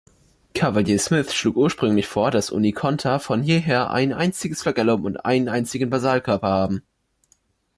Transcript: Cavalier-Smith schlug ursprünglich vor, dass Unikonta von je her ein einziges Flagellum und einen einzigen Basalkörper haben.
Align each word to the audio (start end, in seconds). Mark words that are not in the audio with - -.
Cavalier-Smith 0.55 1.31
schlug 1.31 1.57
ursprünglich 1.57 2.07
vor, 2.07 2.31
dass 2.31 2.49
Unikonta 2.49 3.19
von 3.19 3.43
je 3.43 3.59
her 3.59 3.91
ein 3.91 4.13
einziges 4.13 4.63
Flagellum 4.63 5.05
und 5.05 5.17
einen 5.25 5.47
einzigen 5.47 5.91
Basalkörper 5.91 6.47
haben. 6.49 6.81